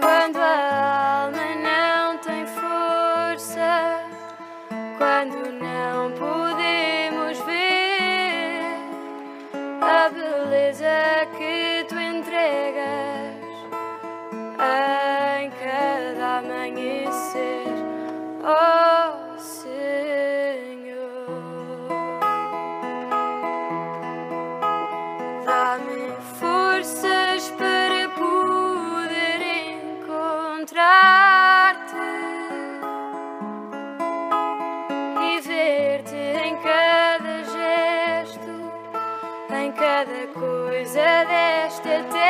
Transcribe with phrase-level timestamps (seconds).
[0.00, 3.98] Quando a alma não tem força,
[4.98, 8.76] quando não podemos ver
[9.80, 13.42] a beleza que tu entregas
[15.40, 17.74] em cada amanhecer,
[18.44, 18.81] oh
[40.82, 42.21] coisa desta terra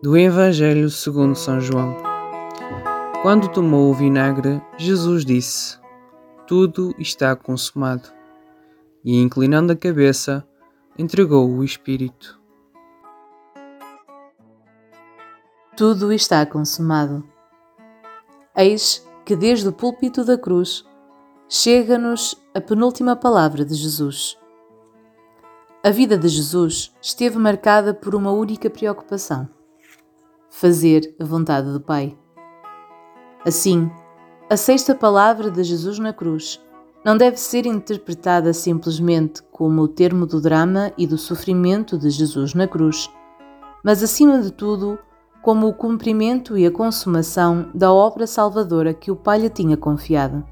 [0.00, 1.96] Do Evangelho segundo São João.
[3.20, 5.76] Quando tomou o vinagre, Jesus disse:
[6.46, 8.08] Tudo está consumado.
[9.04, 10.46] E inclinando a cabeça,
[10.96, 12.40] entregou o Espírito.
[15.76, 17.24] Tudo está consumado.
[18.56, 20.86] Eis que desde o púlpito da cruz
[21.48, 24.38] chega-nos a penúltima palavra de Jesus.
[25.82, 29.57] A vida de Jesus esteve marcada por uma única preocupação:
[30.50, 32.16] fazer a vontade do Pai.
[33.46, 33.90] Assim,
[34.50, 36.60] a sexta palavra de Jesus na cruz
[37.04, 42.54] não deve ser interpretada simplesmente como o termo do drama e do sofrimento de Jesus
[42.54, 43.10] na cruz,
[43.84, 44.98] mas acima de tudo,
[45.42, 50.44] como o cumprimento e a consumação da obra salvadora que o Pai lhe tinha confiado.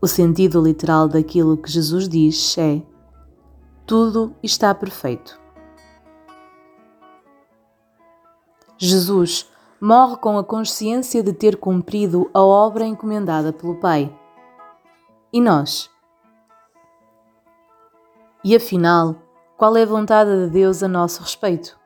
[0.00, 2.82] O sentido literal daquilo que Jesus diz é:
[3.86, 5.40] tudo está perfeito.
[8.78, 9.50] Jesus
[9.80, 14.14] morre com a consciência de ter cumprido a obra encomendada pelo Pai.
[15.32, 15.90] E nós?
[18.44, 19.16] E afinal,
[19.56, 21.78] qual é a vontade de Deus a nosso respeito?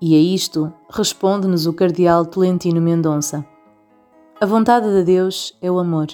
[0.00, 3.44] E a isto responde-nos o cardeal Tolentino Mendonça.
[4.40, 6.06] A vontade de Deus é o amor.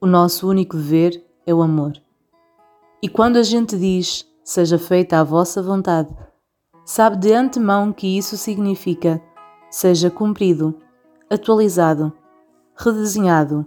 [0.00, 1.92] O nosso único dever é o amor.
[3.00, 6.08] E quando a gente diz, seja feita a vossa vontade,
[6.86, 9.20] sabe de antemão que isso significa,
[9.68, 10.72] seja cumprido,
[11.28, 12.12] atualizado,
[12.76, 13.66] redesenhado,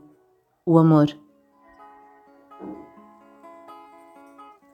[0.66, 1.10] o amor.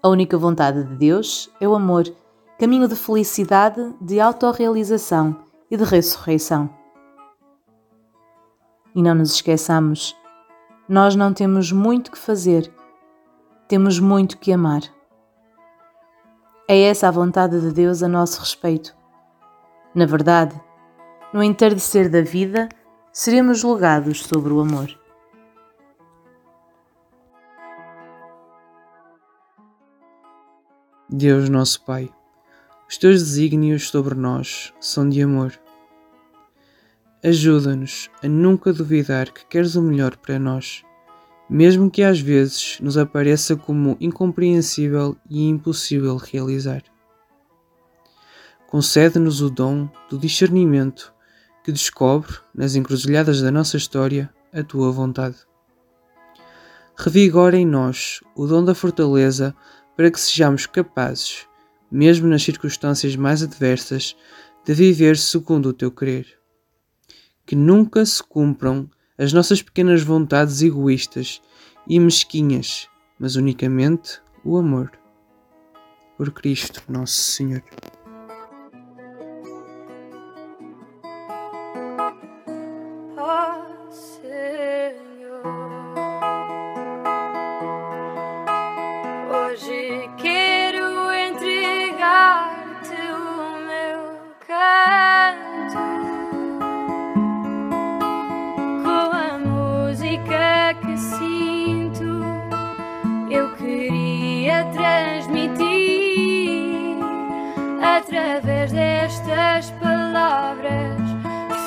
[0.04, 2.04] A única vontade de Deus é o amor
[2.60, 5.36] caminho de felicidade, de autorrealização
[5.70, 6.70] e de ressurreição.
[8.94, 10.16] E não nos esqueçamos,
[10.88, 12.72] nós não temos muito que fazer,
[13.68, 14.95] temos muito que amar.
[16.68, 18.96] É essa a vontade de Deus a nosso respeito.
[19.94, 20.60] Na verdade,
[21.32, 22.70] no entardecer da vida,
[23.12, 24.90] seremos julgados sobre o amor.
[31.10, 32.10] Deus nosso Pai,
[32.90, 35.54] os teus desígnios sobre nós são de amor.
[37.24, 40.85] Ajuda-nos a nunca duvidar que queres o melhor para nós,
[41.50, 46.84] mesmo que às vezes nos apareça como incompreensível e impossível realizar.
[48.68, 51.14] Concede-nos o dom do discernimento
[51.64, 55.38] que descobre, nas encruzilhadas da nossa história, a tua vontade.
[56.98, 59.56] Revigora em nós o dom da fortaleza
[59.96, 61.48] para que sejamos capazes,
[61.92, 64.16] mesmo nas circunstâncias mais adversas,
[64.64, 66.28] de viver segundo o teu querer.
[67.46, 71.42] Que nunca se cumpram as nossas pequenas vontades egoístas
[71.88, 72.90] e mesquinhas,
[73.20, 74.92] mas unicamente o amor.
[76.18, 77.64] Por Cristo Nosso Senhor.
[108.18, 110.98] Estas palavras,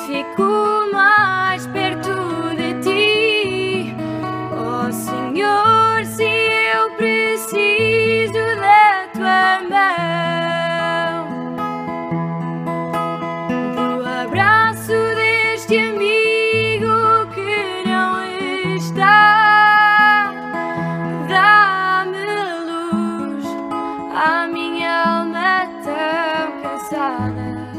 [0.07, 2.09] fico mais perto
[2.55, 3.95] de ti.
[4.51, 11.27] Oh Senhor, se eu preciso da tua mão,
[13.75, 16.08] do abraço deste amigo
[26.99, 27.71] cansada.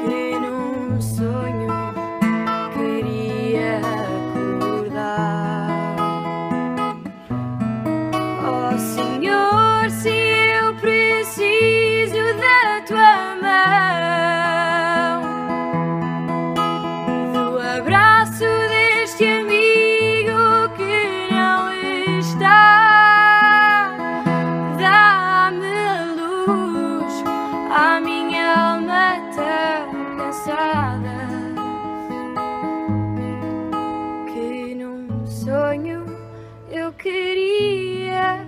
[0.00, 1.68] Que num sonho
[2.72, 3.80] queria
[4.70, 5.68] acordar.
[8.48, 9.11] Oh Senhor,
[35.44, 36.04] sonho
[36.70, 38.46] eu queria.